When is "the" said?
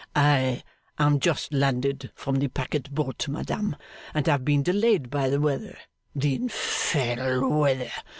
2.37-2.47, 5.29-5.39, 6.15-6.33